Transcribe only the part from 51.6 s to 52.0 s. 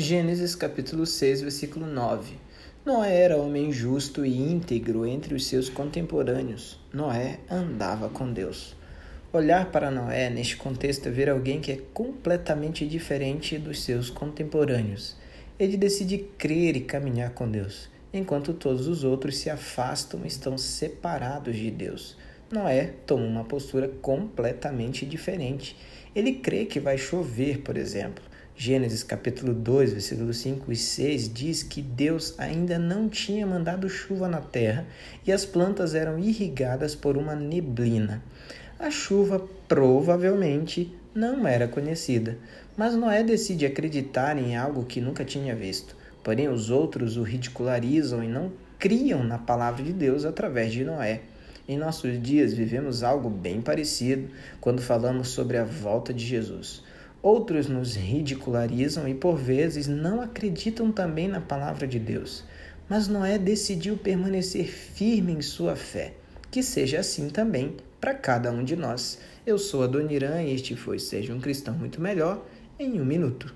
Em